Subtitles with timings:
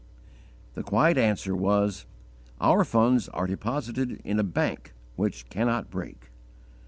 [0.73, 2.07] The quiet answer was,
[2.59, 6.31] "Our funds are deposited in a bank which cannot break."